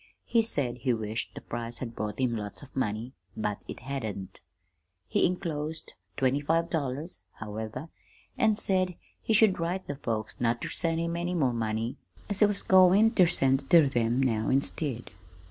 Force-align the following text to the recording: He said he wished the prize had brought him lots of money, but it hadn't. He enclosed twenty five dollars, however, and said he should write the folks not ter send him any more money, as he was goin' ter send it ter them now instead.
He 0.25 0.41
said 0.41 0.77
he 0.79 0.95
wished 0.95 1.35
the 1.35 1.41
prize 1.41 1.77
had 1.77 1.95
brought 1.95 2.19
him 2.19 2.35
lots 2.35 2.63
of 2.63 2.75
money, 2.75 3.13
but 3.37 3.63
it 3.67 3.81
hadn't. 3.81 4.41
He 5.07 5.27
enclosed 5.27 5.93
twenty 6.17 6.39
five 6.41 6.71
dollars, 6.71 7.21
however, 7.33 7.87
and 8.35 8.57
said 8.57 8.95
he 9.21 9.33
should 9.35 9.59
write 9.59 9.85
the 9.85 9.97
folks 9.97 10.41
not 10.41 10.59
ter 10.59 10.69
send 10.69 10.99
him 10.99 11.15
any 11.15 11.35
more 11.35 11.53
money, 11.53 11.97
as 12.29 12.39
he 12.39 12.47
was 12.47 12.63
goin' 12.63 13.11
ter 13.13 13.27
send 13.27 13.61
it 13.61 13.69
ter 13.69 13.85
them 13.85 14.23
now 14.23 14.49
instead. 14.49 15.11